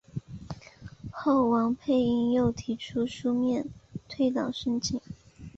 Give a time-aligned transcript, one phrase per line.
[1.11, 3.67] 后王佩英又提出书面
[4.09, 4.99] 退党申请。